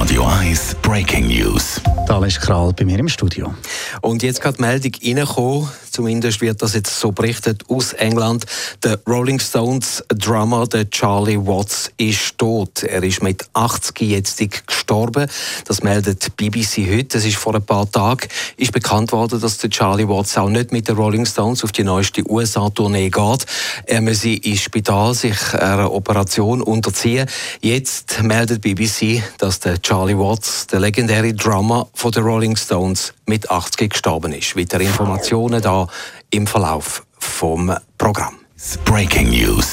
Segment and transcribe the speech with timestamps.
[0.00, 1.78] Radio 1 Breaking News.
[2.06, 3.54] Da ist Kral bei mir im Studio.
[4.00, 8.46] Und jetzt gerade die Meldung reingekommen, zumindest wird das jetzt so berichtet aus England.
[8.82, 12.82] Der Rolling Stones Drummer, der Charlie Watts, ist tot.
[12.82, 14.40] Er ist mit 80 jetzt
[14.90, 15.30] gestorben.
[15.66, 17.18] Das meldet BBC heute.
[17.18, 18.26] Es ist vor ein paar Tagen
[18.56, 21.84] ist bekannt worden, dass der Charlie Watts auch nicht mit den Rolling Stones auf die
[21.84, 23.46] neueste USA-Tournee geht.
[23.86, 27.28] Er muss ins Spital sich einer Operation unterziehen.
[27.60, 33.48] Jetzt meldet BBC, dass der Charlie Watts, der legendäre Drummer von den Rolling Stones, mit
[33.48, 34.56] 80 gestorben ist.
[34.56, 35.86] Weitere Informationen da
[36.30, 38.34] im Verlauf vom Programm.
[38.84, 39.72] Breaking News.